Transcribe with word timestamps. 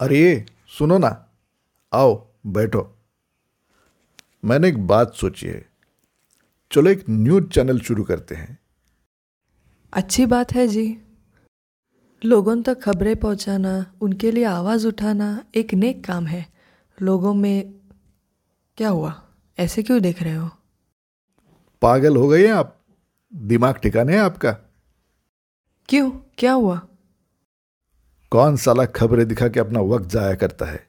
अरे 0.00 0.46
सुनो 0.78 0.98
ना। 0.98 1.28
आओ 1.92 2.26
बैठो। 2.46 2.98
मैंने 4.44 4.68
एक 4.68 4.86
बात 4.86 5.14
सोची 5.14 5.46
है। 5.46 5.68
चलो 6.72 6.90
एक 6.90 7.04
न्यूज़ 7.10 7.48
चैनल 7.48 7.80
शुरू 7.80 8.04
करते 8.04 8.34
हैं। 8.34 8.58
अच्छी 9.92 10.26
बात 10.26 10.52
है 10.52 10.68
जी। 10.68 10.98
लोगों 12.24 12.62
तक 12.62 12.82
खबरें 12.82 13.16
पहुंचाना 13.16 13.94
उनके 14.00 14.30
लिए 14.30 14.44
आवाज़ 14.44 14.86
उठाना 14.86 15.44
एक 15.54 15.74
नेक 15.74 16.06
काम 16.06 16.26
है। 16.26 16.46
लोगों 17.02 17.34
में 17.34 17.74
क्या 18.76 18.88
हुआ? 18.88 19.22
ऐसे 19.58 19.82
क्यों 19.82 20.00
देख 20.00 20.22
रहे 20.22 20.34
हो? 20.34 20.50
पागल 21.82 22.16
हो 22.16 22.28
गए 22.28 22.46
हैं 22.46 22.54
आप? 22.54 22.80
दिमाग 23.34 23.74
ठिकाने 23.74 24.12
है 24.12 24.18
आपका? 24.18 24.50
क्यों? 25.88 26.10
क्या 26.10 26.52
हुआ? 26.52 26.86
कौन 28.32 28.56
साला 28.56 28.84
खबरें 28.84 29.28
दिखा 29.28 29.48
के 29.48 29.60
अपना 29.60 29.80
वक्त 29.80 30.08
जाया 30.08 30.34
करता 30.34 30.66
है? 30.66 30.86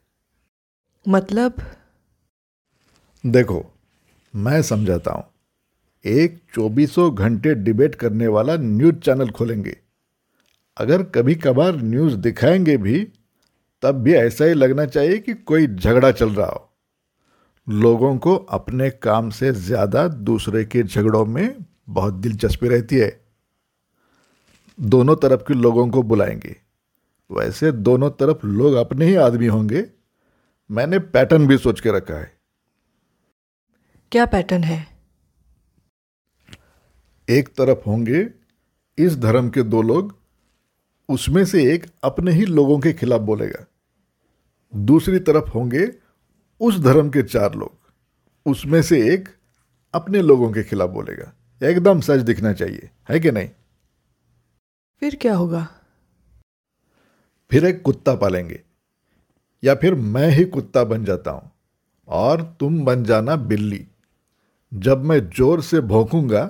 मतलब? 1.07 1.53
देखो 3.25 3.65
मैं 4.35 4.61
समझाता 4.61 5.11
हूँ। 5.11 5.23
एक 6.05 6.41
चौबीसों 6.55 7.15
घंटे 7.15 7.55
डिबेट 7.55 7.95
करने 7.95 8.27
वाला 8.27 8.55
न्यूज़ 8.55 8.95
चैनल 8.95 9.29
खोलेंगे। 9.29 9.77
अगर 10.77 11.03
कभी 11.03 11.35
कभार 11.35 11.75
न्यूज़ 11.75 12.15
दिखाएँगे 12.15 12.77
भी 12.77 13.07
तब 13.81 13.95
भी 13.95 14.13
ऐसा 14.13 14.45
ही 14.45 14.53
लगना 14.53 14.85
चाहिए 14.85 15.17
कि 15.17 15.33
कोई 15.33 15.67
झगड़ा 15.67 16.11
चल 16.11 16.29
रहा 16.29 16.47
हो। 16.47 16.69
लोगों 17.69 18.17
को 18.17 18.35
अपने 18.35 18.89
काम 18.89 19.29
से 19.29 19.51
ज़्यादा 19.51 20.07
दूसरे 20.07 20.65
के 20.65 20.83
झगड़ों 20.83 21.25
में 21.25 21.55
बहुत 21.89 22.13
दिलचस्पी 22.13 22.67
रहती 22.67 22.95
है। 22.95 23.21
दोनों 24.79 25.15
तरफ़ 25.15 25.41
के 25.41 25.53
लोगों 25.53 25.89
को 25.89 26.03
बुलाएँगे। 26.03 26.70
वैसे 27.31 27.71
दोनों 27.71 28.09
तरफ़ 28.09 28.45
लोग 28.45 28.73
अपने 28.73 29.05
ही 29.05 29.15
आदमी 29.15 29.47
होंगे। 29.47 29.89
मैंने 30.71 30.99
पैटर्न 30.99 31.47
भी 31.47 31.57
सोच 31.57 31.79
के 31.79 31.91
रखा 31.91 32.13
है। 32.13 32.37
क्या 34.11 34.25
पैटर्न 34.25 34.63
है? 34.63 34.87
एक 37.29 37.49
तरफ़ 37.49 37.79
होंगे 37.87 38.29
इस 38.97 39.17
धर्म 39.17 39.49
के 39.49 39.63
दो 39.63 39.81
लोग 39.81 40.17
उसमें 41.09 41.45
से 41.45 41.73
एक 41.73 41.85
अपने 42.03 42.31
ही 42.31 42.45
लोगों 42.45 42.79
के 42.79 42.93
खिलाफ 42.93 43.21
बोलेगा। 43.21 43.65
दूसरी 44.75 45.19
तरफ़ 45.19 45.49
होंगे 45.49 45.91
उस 46.59 46.79
धर्म 46.79 47.09
के 47.09 47.23
चार 47.23 47.55
लोग 47.55 47.77
उसमें 48.45 48.81
से 48.81 49.13
एक 49.13 49.29
अपने 49.93 50.21
लोगों 50.21 50.51
के 50.51 50.63
खिलाफ 50.63 50.89
बोलेगा। 50.89 51.33
एकदम 51.63 52.01
सच 52.01 52.19
दिखना 52.19 52.53
चाहिए 52.53 52.89
है 53.09 53.19
कि 53.19 53.31
नहीं? 53.31 53.49
फिर 54.99 55.15
क्या 55.15 55.35
होगा? 55.35 55.80
फिर 57.51 57.65
एक 57.65 57.81
कुत्ता 57.81 58.15
पालेंगे। 58.15 58.59
या 59.63 59.75
फिर 59.75 59.95
मैं 59.95 60.27
ही 60.29 60.43
कुत्ता 60.45 60.83
बन 60.83 61.05
जाता 61.05 61.31
हूँ 61.31 61.51
और 62.07 62.41
तुम 62.59 62.83
बन 62.85 63.03
जाना 63.03 63.35
बिल्ली। 63.35 63.85
जब 64.71 65.03
मैं 65.03 65.19
ज़ोर 65.29 65.61
से 65.61 65.81
भौंकूँगा, 65.81 66.45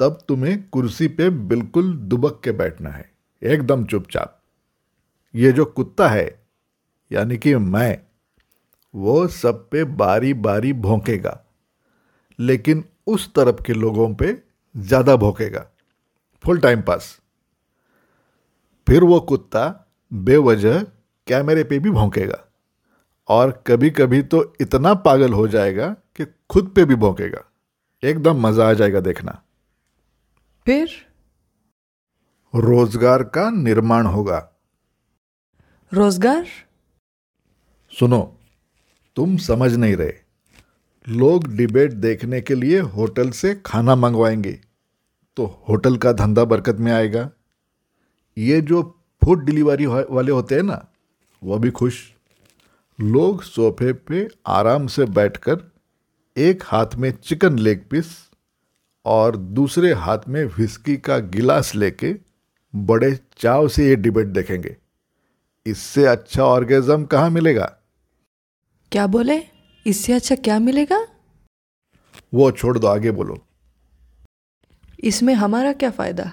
तब 0.00 0.18
तुम्हें 0.28 0.62
कुर्सी 0.68 1.08
पे 1.08 1.28
बिल्कुल 1.30 1.92
दुबक 1.94 2.40
के 2.44 2.52
बैठना 2.52 2.90
है। 2.90 3.10
एकदम 3.42 3.84
चुपचाप। 3.84 4.38
ये 5.34 5.52
जो 5.52 5.64
कुत्ता 5.64 6.08
है, 6.08 6.40
यानी 7.10 7.36
कि 7.36 7.54
मैं, 7.56 7.98
वो 8.94 9.26
सब 9.28 9.68
पे 9.70 9.84
बारी 9.84 10.32
बारी 10.34 10.72
भौंकेगा, 10.72 11.38
लेकिन 12.38 12.84
उस 13.06 13.32
तरफ़ 13.34 13.62
के 13.62 13.72
लोगों 13.72 14.14
पे 14.14 14.36
ज़्यादा 14.74 15.16
भौंकेगा। 15.16 15.66
Full 16.44 16.58
time 16.58 16.82
pass. 16.82 17.16
फिर 18.86 19.04
वो 19.04 19.20
कुत्ता 19.20 19.64
बेवजह 20.12 20.80
कैमरे 21.26 21.64
पे 21.64 21.78
भी 21.78 21.90
भौंकेगा। 21.90 22.38
और 23.28 23.50
कभी 23.66 23.90
कभी 23.90 24.22
तो 24.22 24.42
इतना 24.60 24.94
पागल 24.94 25.32
हो 25.32 25.46
जाएगा 25.48 25.88
कि 26.16 26.24
खुद 26.50 26.72
पे 26.76 26.84
भी 26.84 26.94
भौंकेगा। 26.94 27.44
एकदम 28.02 28.40
मज़ा 28.40 28.68
आ 28.68 28.72
जाएगा 28.72 29.00
देखना। 29.00 29.40
फिर? 30.66 30.88
रोज़गार 32.54 33.22
का 33.22 33.48
निर्माण 33.50 34.06
होगा। 34.06 34.38
रोज़गार? 35.92 36.46
सुनो 37.92 38.20
तुम 39.16 39.36
समझ 39.36 39.74
नहीं 39.74 39.96
रहे। 39.96 40.12
लोग 41.06 41.46
डिबेट 41.48 41.92
देखने 41.92 42.40
के 42.40 42.54
लिए 42.54 42.80
होटल 42.80 43.30
से 43.30 43.54
खाना 43.66 43.94
मंगवाएँगे 43.96 44.52
तो 45.36 45.46
होटल 45.68 45.96
का 45.96 46.12
धंधा 46.12 46.44
बरकत 46.44 46.76
में 46.76 46.92
आएगा। 46.92 47.30
ये 48.36 48.60
जो 48.60 48.82
फ़ूड 49.24 49.44
डिलीवरी 49.44 49.86
वाले 49.86 50.32
होते 50.32 50.54
हैं 50.54 50.62
ना 50.62 50.86
वो 51.42 51.58
भी 51.58 51.70
खुश। 51.70 52.12
लोग 53.00 53.42
सोफे 53.42 53.92
पे 53.92 54.28
आराम 54.46 54.86
से 54.86 55.04
बैठकर 55.04 55.72
एक 56.36 56.62
हाथ 56.66 56.94
में 56.96 57.10
चिकन 57.12 57.58
लेग 57.58 57.84
पीस 57.90 58.30
और 59.04 59.36
दूसरे 59.36 59.92
हाथ 59.92 60.18
में 60.28 60.44
विस्की 60.44 60.96
का 60.96 61.18
गिलास 61.18 61.74
लेके 61.74 62.14
बड़े 62.74 63.18
चाव 63.38 63.68
से 63.68 63.88
ये 63.88 63.96
डिबेट 63.96 64.26
देखेंगे। 64.26 64.76
इससे 65.66 66.06
अच्छा 66.06 66.42
ऑर्गेजम 66.42 67.04
कहाँ 67.04 67.30
मिलेगा? 67.30 67.64
क्या 68.92 69.06
बोले? 69.06 69.40
इससे 69.86 70.12
अच्छा 70.12 70.34
क्या 70.34 70.58
मिलेगा? 70.58 71.06
वो 72.34 72.50
छोड़ 72.50 72.78
दो 72.78 72.86
आगे 72.86 73.10
बोलो। 73.10 73.38
इसमें 75.04 75.34
हमारा 75.34 75.72
क्या 75.72 75.90
फ़ायदा? 75.90 76.30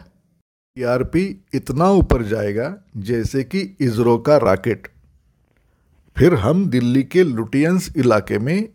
टीआरपी 0.80 1.46
इतना 1.54 1.90
ऊपर 1.92 2.24
जाएगा 2.24 2.84
जैसे 2.98 3.44
कि 3.44 3.78
इसरो 3.80 4.18
का 4.18 4.38
रॉकेट। 4.38 4.88
फिर 6.18 6.34
हम 6.34 6.70
दिल्ली 6.70 7.04
के 7.04 7.24
लुटियंस 7.24 7.94
इलाके 7.98 8.40
में 8.40 8.70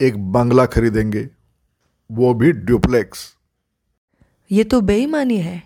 एक 0.00 0.16
बंगला 0.32 0.66
खरीदेंगे। 0.66 1.28
वो 2.12 2.34
भी 2.34 2.52
ड्यूप्लेक्स 2.52 3.36
ये 4.50 4.64
तो 4.64 4.80
बेईमानी 4.80 5.36
है। 5.36 5.62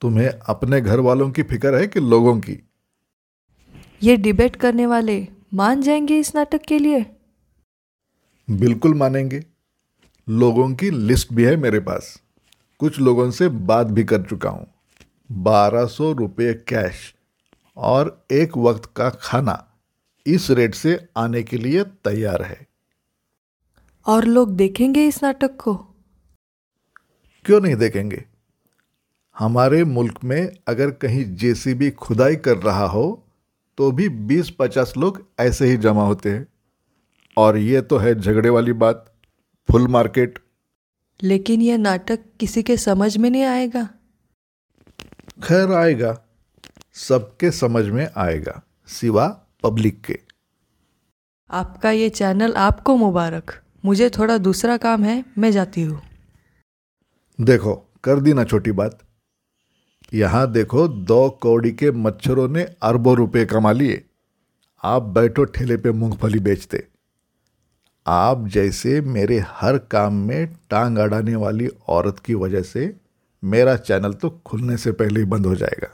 तुम्हें 0.00 0.28
अपने 0.28 0.80
घर 0.80 1.00
वालों 1.00 1.30
की 1.30 1.42
फ़िक्र 1.42 1.74
है 1.74 1.86
कि 1.86 2.00
लोगों 2.00 2.40
की? 2.40 2.58
ये 4.02 4.16
डिबेट 4.16 4.56
करने 4.56 4.86
वाले 4.86 5.28
मान 5.54 5.82
जाएँगे 5.82 6.18
इस 6.18 6.34
नाटक 6.34 6.62
के 6.62 6.78
लिए? 6.78 7.06
बिल्कुल 8.50 8.94
मानेंगे। 8.94 9.44
लोगों 10.28 10.74
की 10.74 10.90
लिस्ट 10.90 11.32
भी 11.32 11.44
है 11.44 11.56
मेरे 11.56 11.80
पास। 11.80 12.22
कुछ 12.80 12.98
लोगों 13.00 13.30
से 13.30 13.48
बात 13.48 13.86
भी 13.86 14.04
कर 14.04 14.22
चुका 14.22 14.50
हूँ। 14.50 14.66
बारह 15.32 15.86
सौ 15.86 16.12
रुपये 16.12 16.52
कैश 16.68 17.14
और 17.76 18.26
एक 18.32 18.56
वक्त 18.56 18.90
का 18.96 19.08
खाना 19.10 19.62
इस 20.26 20.50
रेट 20.50 20.74
से 20.74 20.98
आने 21.16 21.42
के 21.42 21.58
लिए 21.58 21.82
तैयार 22.04 22.42
है। 22.42 22.66
और 24.06 24.24
लोग 24.24 24.54
देखेंगे 24.56 25.06
इस 25.08 25.22
नाटक 25.22 25.56
को? 25.56 25.74
क्यों 27.44 27.60
नहीं 27.60 27.76
देखेंगे? 27.76 28.24
हमारे 29.36 29.82
मुल्क 29.84 30.18
में 30.24 30.52
अगर 30.68 30.90
कहीं 30.90 31.24
जेसीबी 31.36 31.90
खुदाई 31.90 32.36
कर 32.36 32.56
रहा 32.56 32.86
हो 32.86 33.06
तो 33.78 33.90
भी 33.92 34.08
20-50 34.08 34.92
लोग 34.96 35.22
ऐसे 35.40 35.66
ही 35.66 35.76
जमा 35.76 36.06
होते 36.06 36.30
हैं। 36.30 36.46
और 37.36 37.56
ये 37.56 37.80
तो 37.80 37.96
है 37.98 38.14
झगड़े 38.14 38.48
वाली 38.48 38.72
बात 38.74 39.12
फुल 39.68 39.88
मार्केट। 39.88 40.38
लेकिन 41.22 41.62
यह 41.62 41.78
नाटक 41.78 42.24
किसी 42.40 42.62
के 42.62 42.76
समझ 42.76 43.16
में 43.16 43.30
नहीं 43.30 43.44
आएगा। 43.44 43.88
खैर 45.42 45.72
आएगा 45.72 46.16
सबके 46.94 47.50
समझ 47.50 47.84
में 47.84 48.08
आएगा 48.16 48.60
सिवा 48.88 49.26
पब्लिक 49.62 50.00
के। 50.00 50.18
आपका 51.50 51.90
ये 51.90 52.08
चैनल 52.08 52.52
आपको 52.52 52.96
मुबारक। 52.96 53.60
मुझे 53.84 54.10
थोड़ा 54.10 54.38
दूसरा 54.38 54.76
काम 54.76 55.04
है 55.04 55.24
मैं 55.38 55.50
जाती 55.52 55.82
हूँ। 55.82 56.00
देखो 57.38 57.74
कर 58.04 58.20
दी 58.20 58.32
ना 58.32 58.44
छोटी 58.44 58.72
बात। 58.72 58.98
यहाँ 60.14 60.50
देखो 60.52 60.88
दो 60.88 61.28
कौड़ी 61.30 61.72
के 61.72 61.90
मच्छरों 61.90 62.48
ने 62.48 62.62
अरबों 62.82 63.16
रुपए 63.16 63.44
कमा 63.44 63.72
लिए। 63.72 64.04
आप 64.82 65.02
बैठो 65.02 65.44
ठेले 65.44 65.76
पे 65.76 65.92
मूंगफली 65.92 66.38
बेचते। 66.38 66.86
आप 68.06 68.48
जैसे 68.48 69.00
मेरे 69.00 69.38
हर 69.48 69.78
काम 69.78 70.14
में 70.14 70.46
टांग 70.70 70.98
अड़ाने 70.98 71.34
वाली 71.34 71.68
औरत 71.88 72.18
की 72.18 72.34
वजह 72.34 72.62
से 72.62 72.96
मेरा 73.44 73.76
चैनल 73.76 74.12
तो 74.12 74.30
खुलने 74.46 74.76
से 74.76 74.92
पहले 74.92 75.20
ही 75.20 75.26
बंद 75.26 75.46
हो 75.46 75.54
जाएगा। 75.54 75.88